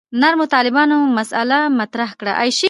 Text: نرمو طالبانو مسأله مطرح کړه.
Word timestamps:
نرمو 0.21 0.45
طالبانو 0.55 0.97
مسأله 1.17 1.59
مطرح 1.79 2.11
کړه. 2.19 2.31